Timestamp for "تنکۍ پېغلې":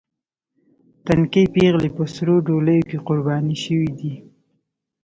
1.05-1.89